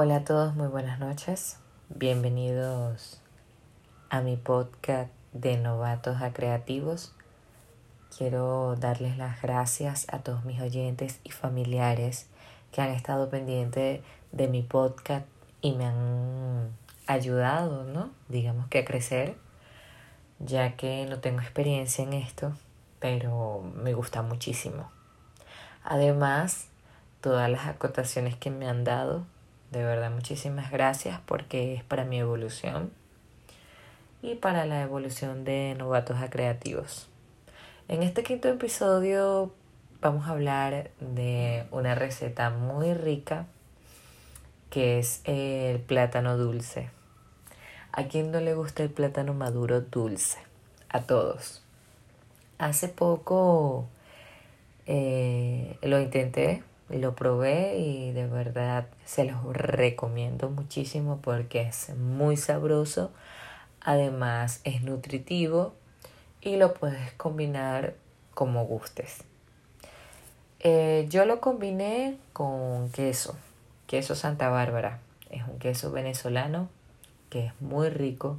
[0.00, 1.58] Hola a todos, muy buenas noches.
[1.88, 3.20] Bienvenidos
[4.10, 7.12] a mi podcast de novatos a creativos.
[8.16, 12.28] Quiero darles las gracias a todos mis oyentes y familiares
[12.70, 14.00] que han estado pendientes
[14.30, 15.26] de mi podcast
[15.62, 16.70] y me han
[17.08, 18.10] ayudado, ¿no?
[18.28, 19.34] Digamos que a crecer,
[20.38, 22.52] ya que no tengo experiencia en esto,
[23.00, 24.92] pero me gusta muchísimo.
[25.82, 26.68] Además,
[27.20, 29.26] todas las acotaciones que me han dado,
[29.70, 32.90] de verdad muchísimas gracias porque es para mi evolución
[34.22, 37.08] y para la evolución de novatos a creativos.
[37.88, 39.52] En este quinto episodio
[40.00, 43.46] vamos a hablar de una receta muy rica
[44.70, 46.90] que es el plátano dulce.
[47.92, 50.38] ¿A quién no le gusta el plátano maduro dulce?
[50.88, 51.62] A todos.
[52.58, 53.88] Hace poco
[54.86, 56.62] eh, lo intenté,
[56.96, 63.10] lo probé y de verdad se los recomiendo muchísimo porque es muy sabroso,
[63.80, 65.74] además es nutritivo
[66.40, 67.94] y lo puedes combinar
[68.34, 69.24] como gustes.
[70.60, 73.36] Eh, yo lo combiné con queso,
[73.86, 74.98] queso Santa Bárbara.
[75.30, 76.68] Es un queso venezolano
[77.28, 78.38] que es muy rico.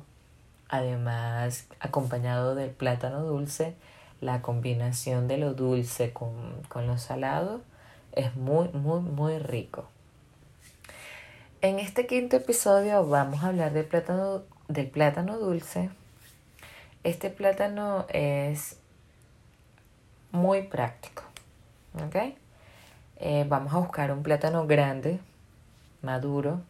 [0.69, 3.75] Además, acompañado del plátano dulce,
[4.21, 6.33] la combinación de lo dulce con,
[6.67, 7.61] con lo salado
[8.19, 9.87] es muy, muy, muy rico.
[11.61, 15.89] En este quinto episodio vamos a hablar del plátano, del plátano dulce.
[17.03, 18.77] Este plátano es
[20.31, 21.23] muy práctico.
[22.05, 22.35] ¿Ok?
[23.21, 25.19] Eh, vamos a buscar un plátano grande,
[26.01, 26.61] maduro.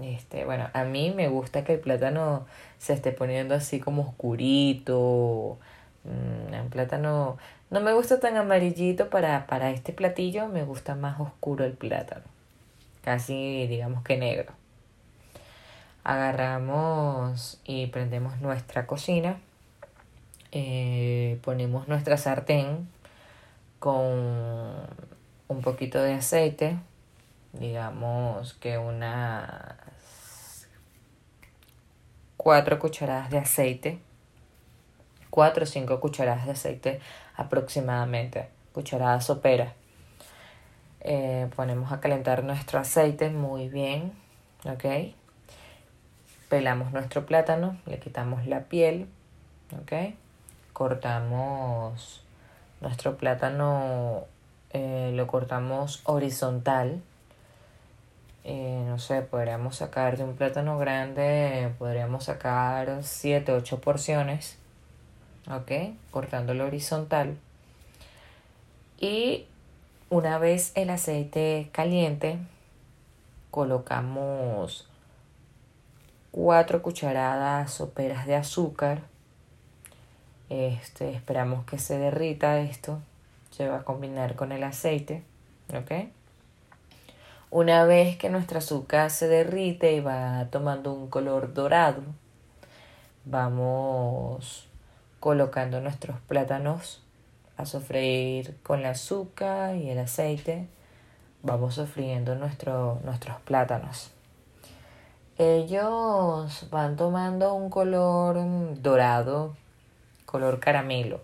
[0.00, 2.46] Este, bueno, a mí me gusta que el plátano
[2.78, 5.58] se esté poniendo así como oscurito.
[6.04, 7.38] Mm, un plátano
[7.72, 12.26] no me gusta tan amarillito para, para este platillo, me gusta más oscuro el plátano.
[13.02, 14.52] Casi digamos que negro.
[16.04, 19.38] Agarramos y prendemos nuestra cocina.
[20.50, 22.90] Eh, ponemos nuestra sartén
[23.78, 24.04] con
[25.48, 26.76] un poquito de aceite,
[27.54, 30.68] digamos que unas
[32.36, 33.98] cuatro cucharadas de aceite,
[35.32, 37.00] cuatro o cinco cucharadas de aceite
[37.36, 39.72] aproximadamente, cucharadas sopera.
[41.00, 44.12] Eh, ponemos a calentar nuestro aceite muy bien,
[44.66, 45.14] ¿ok?
[46.50, 49.08] Pelamos nuestro plátano, le quitamos la piel,
[49.80, 50.14] ¿ok?
[50.74, 52.22] Cortamos
[52.82, 54.26] nuestro plátano
[54.74, 57.00] eh, lo cortamos horizontal.
[58.44, 64.58] Eh, no sé, podríamos sacar de un plátano grande, podríamos sacar 7, 8 porciones.
[65.50, 65.72] ¿Ok?
[66.10, 67.36] Cortándolo horizontal.
[68.98, 69.46] Y
[70.10, 72.38] una vez el aceite caliente,
[73.50, 74.88] colocamos
[76.30, 79.12] 4 cucharadas soperas de azúcar
[80.52, 83.00] este, esperamos que se derrita esto.
[83.50, 85.22] Se va a combinar con el aceite.
[85.74, 86.10] ¿Ok?
[87.50, 92.02] Una vez que nuestra azúcar se derrite y va tomando un color dorado,
[93.24, 94.68] vamos
[95.22, 97.00] colocando nuestros plátanos
[97.56, 100.66] a sofreír con el azúcar y el aceite.
[101.44, 104.10] Vamos sofriendo nuestro, nuestros plátanos.
[105.38, 108.36] Ellos van tomando un color
[108.82, 109.54] dorado
[110.26, 111.20] color caramelo,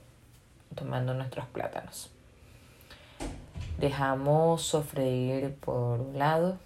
[0.77, 2.09] tomando nuestros plátanos.
[3.81, 6.57] Dejamos sofreír por un lado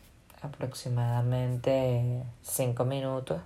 [0.43, 3.41] aproximadamente 5 minutos.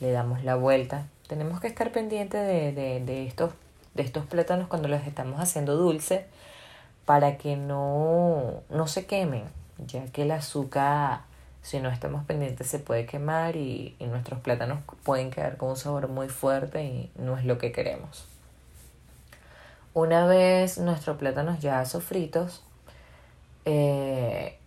[0.00, 1.06] Le damos la vuelta.
[1.26, 3.52] Tenemos que estar pendientes de, de, estos,
[3.94, 6.26] de estos plátanos cuando los estamos haciendo dulce
[7.04, 9.44] para que no, no se quemen,
[9.86, 11.22] ya que el azúcar
[11.64, 16.08] si no estamos pendientes se puede quemar y, nuestros plátanos pueden quedar con un sabor
[16.08, 18.26] muy fuerte y no es lo que queremos.
[19.94, 22.62] Una vez nuestros plátanos ya sofritos,
[23.64, 24.58] eh,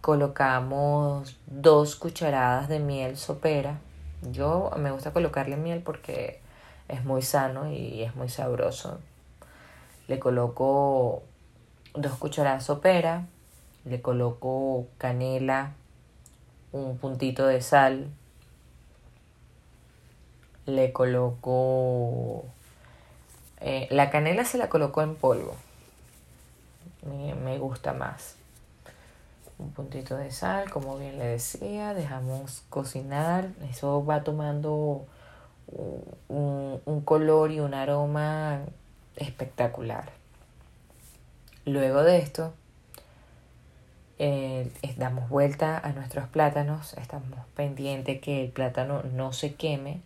[0.00, 3.78] colocamos dos cucharadas de miel sopera.
[4.22, 6.40] Yo me gusta colocarle miel porque
[6.88, 9.00] es muy sano y es muy sabroso.
[10.08, 11.22] Le coloco
[11.94, 13.26] dos cucharadas sopera,
[13.84, 15.72] le coloco canela,
[16.72, 18.08] un puntito de sal,
[20.66, 22.44] le coloco
[23.60, 25.54] eh, la canela se la coloco en polvo
[27.02, 28.36] me, me, gusta más
[29.76, 33.50] puntito de sal como bien le decía dejamos cocinar.
[33.70, 35.04] Eso va tomando
[36.28, 38.60] un, un color y un aroma
[39.16, 40.10] espectacular.
[41.66, 42.54] Luego de esto
[44.18, 50.00] eh, damos vuelta a nuestros plátanos, estamos pendientes que el plátano no se queme,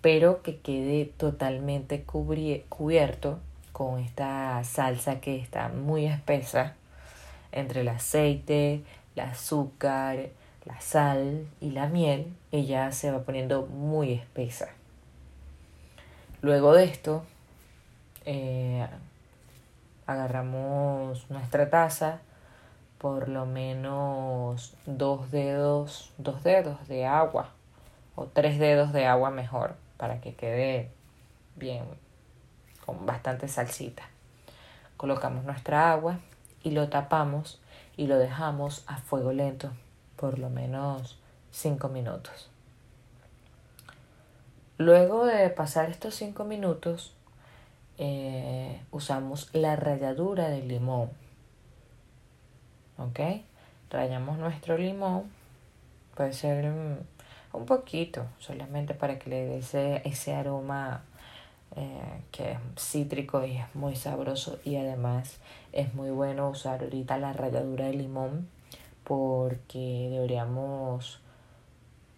[0.00, 3.38] pero que quede totalmente cubierto
[3.72, 6.74] con esta salsa que está muy espesa
[7.54, 8.84] entre el aceite,
[9.14, 10.28] el azúcar,
[10.64, 14.68] la sal y la miel, ella se va poniendo muy espesa.
[16.42, 17.24] Luego de esto,
[18.26, 18.86] eh,
[20.06, 22.20] agarramos nuestra taza,
[22.98, 27.50] por lo menos dos dedos, dos dedos de agua
[28.16, 30.90] o tres dedos de agua mejor para que quede
[31.56, 31.84] bien
[32.84, 34.02] con bastante salsita.
[34.96, 36.18] Colocamos nuestra agua
[36.64, 37.60] y lo tapamos
[37.96, 39.70] y lo dejamos a fuego lento
[40.16, 41.18] por lo menos
[41.52, 42.50] 5 minutos.
[44.78, 47.14] Luego de pasar estos 5 minutos,
[47.98, 51.10] eh, usamos la ralladura del limón.
[52.98, 53.20] ¿Ok?
[53.90, 55.30] Rayamos nuestro limón.
[56.16, 56.72] Puede ser
[57.52, 61.02] un poquito, solamente para que le dé ese, ese aroma
[61.76, 64.58] eh, que es cítrico y es muy sabroso.
[64.64, 65.38] Y además
[65.72, 68.48] es muy bueno usar ahorita la ralladura de limón
[69.04, 71.20] porque deberíamos...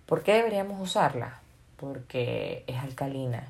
[0.06, 1.40] ¿Por qué deberíamos usarla?
[1.76, 3.48] Porque es alcalina,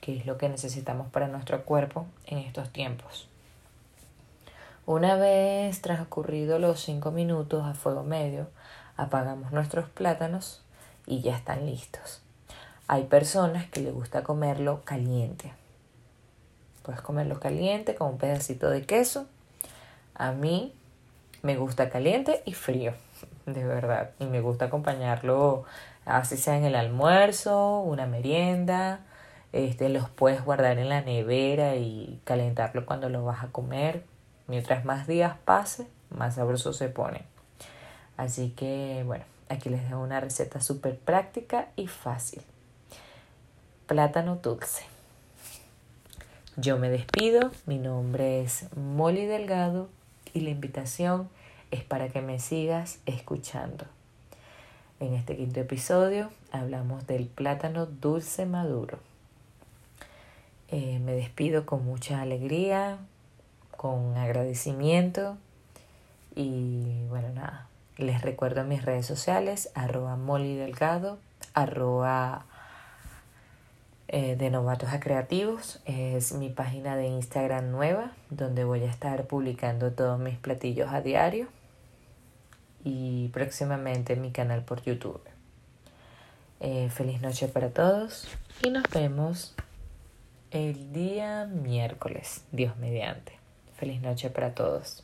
[0.00, 3.28] que es lo que necesitamos para nuestro cuerpo en estos tiempos.
[4.86, 8.48] Una vez transcurrido los 5 minutos a fuego medio,
[8.98, 10.62] apagamos nuestros plátanos
[11.06, 12.23] y ya están listos.
[12.86, 15.52] Hay personas que les gusta comerlo caliente.
[16.82, 19.26] Puedes comerlo caliente con un pedacito de queso.
[20.14, 20.74] A mí
[21.40, 22.92] me gusta caliente y frío,
[23.46, 24.10] de verdad.
[24.18, 25.64] Y me gusta acompañarlo,
[26.04, 29.00] así sea en el almuerzo, una merienda.
[29.54, 34.04] Este, los puedes guardar en la nevera y calentarlo cuando lo vas a comer.
[34.46, 37.22] Mientras más días pase, más sabroso se pone.
[38.18, 42.42] Así que, bueno, aquí les dejo una receta súper práctica y fácil.
[43.86, 44.82] Plátano dulce.
[46.56, 49.90] Yo me despido, mi nombre es Molly Delgado
[50.32, 51.28] y la invitación
[51.70, 53.84] es para que me sigas escuchando.
[55.00, 59.00] En este quinto episodio hablamos del plátano dulce maduro.
[60.68, 62.96] Eh, me despido con mucha alegría,
[63.76, 65.36] con agradecimiento
[66.34, 67.68] y bueno, nada.
[67.98, 71.18] Les recuerdo mis redes sociales, arroba Molly Delgado,
[71.52, 72.46] arroba
[74.16, 75.80] eh, de Novatos a Creativos.
[75.86, 81.00] Es mi página de Instagram nueva, donde voy a estar publicando todos mis platillos a
[81.00, 81.48] diario.
[82.84, 85.20] Y próximamente mi canal por YouTube.
[86.60, 88.28] Eh, feliz noche para todos
[88.62, 89.56] y nos vemos
[90.52, 93.32] el día miércoles, Dios mediante.
[93.76, 95.02] Feliz noche para todos.